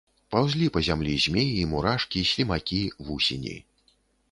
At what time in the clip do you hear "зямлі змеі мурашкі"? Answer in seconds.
0.87-2.25